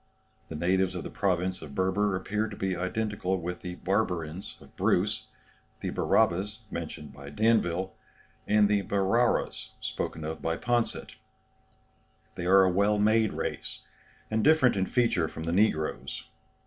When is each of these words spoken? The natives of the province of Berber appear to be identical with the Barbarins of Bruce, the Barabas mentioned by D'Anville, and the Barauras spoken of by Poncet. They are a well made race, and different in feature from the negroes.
The 0.49 0.55
natives 0.55 0.95
of 0.95 1.03
the 1.03 1.11
province 1.11 1.61
of 1.61 1.75
Berber 1.75 2.15
appear 2.15 2.47
to 2.47 2.55
be 2.55 2.75
identical 2.75 3.39
with 3.39 3.61
the 3.61 3.75
Barbarins 3.75 4.59
of 4.59 4.75
Bruce, 4.75 5.27
the 5.81 5.91
Barabas 5.91 6.61
mentioned 6.71 7.13
by 7.13 7.29
D'Anville, 7.29 7.91
and 8.47 8.67
the 8.67 8.81
Barauras 8.81 9.73
spoken 9.79 10.23
of 10.25 10.41
by 10.41 10.57
Poncet. 10.57 11.11
They 12.33 12.47
are 12.47 12.63
a 12.63 12.71
well 12.71 12.97
made 12.97 13.33
race, 13.33 13.85
and 14.31 14.43
different 14.43 14.75
in 14.75 14.87
feature 14.87 15.27
from 15.27 15.43
the 15.43 15.53
negroes. 15.53 16.27